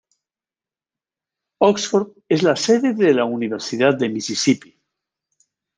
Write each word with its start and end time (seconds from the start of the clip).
Oxford 1.59 2.15
es 2.27 2.41
la 2.41 2.55
sede 2.55 2.95
de 2.95 3.13
la 3.13 3.25
Universidad 3.25 3.93
de 3.93 4.09
Misisipi. 4.09 4.75